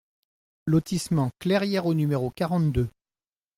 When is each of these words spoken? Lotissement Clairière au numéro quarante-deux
Lotissement 0.65 1.29
Clairière 1.37 1.85
au 1.85 1.93
numéro 1.93 2.31
quarante-deux 2.31 2.89